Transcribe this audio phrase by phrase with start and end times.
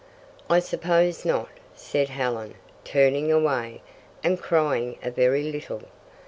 [0.49, 3.83] "I suppose not," said Helen, turning away,
[4.23, 5.83] and crying a very little.